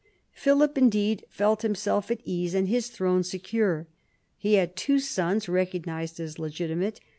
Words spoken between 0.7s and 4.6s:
indeed felt himself at ease and his throne secure. He